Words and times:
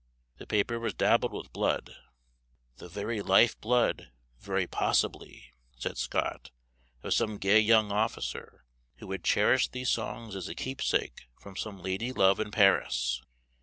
The 0.39 0.47
paper 0.47 0.79
was 0.79 0.95
dabbled 0.95 1.31
with 1.31 1.53
blood 1.53 1.95
"the 2.77 2.89
very 2.89 3.21
life 3.21 3.61
blood, 3.61 4.11
very 4.39 4.65
possibly," 4.65 5.53
said 5.77 5.95
Scott, 5.99 6.49
"of 7.03 7.13
some 7.13 7.37
gay 7.37 7.59
young 7.59 7.91
officer, 7.91 8.65
who 8.95 9.11
had 9.11 9.23
cherished 9.23 9.73
these 9.73 9.91
songs 9.91 10.35
as 10.35 10.47
a 10.49 10.55
keepsake 10.55 11.27
from 11.39 11.55
some 11.55 11.83
lady 11.83 12.11
love 12.11 12.39
in 12.39 12.49
Paris." 12.49 13.21